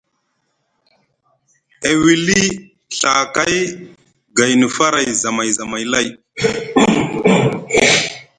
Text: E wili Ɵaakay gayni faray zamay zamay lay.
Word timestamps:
E 1.89 1.91
wili 2.03 2.39
Ɵaakay 2.99 3.55
gayni 4.37 4.67
faray 4.75 5.07
zamay 5.21 5.49
zamay 5.57 5.83
lay. 5.93 6.07